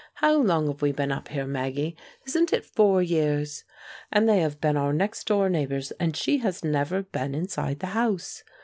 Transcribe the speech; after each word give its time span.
How 0.15 0.33
long 0.35 0.65
have 0.65 0.81
we 0.81 0.91
been 0.91 1.11
up 1.11 1.27
here, 1.27 1.45
Maggie? 1.45 1.95
Isn't 2.25 2.51
it 2.53 2.65
four 2.65 3.03
years? 3.03 3.65
And 4.11 4.27
they 4.27 4.39
have 4.39 4.59
been 4.59 4.75
our 4.75 4.93
next 4.93 5.27
door 5.27 5.47
neighbors, 5.47 5.91
and 5.99 6.15
she 6.17 6.39
has 6.39 6.63
never 6.65 7.03
been 7.03 7.35
inside 7.35 7.81
the 7.81 7.85
house. 7.93 8.43